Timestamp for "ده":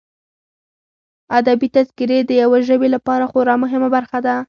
4.25-4.35